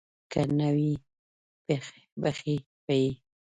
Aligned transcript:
که 0.31 0.41
نه 0.57 0.69
وي 0.75 0.91
بښي 2.21 2.55
به 2.85 2.95
یې. 3.03 3.11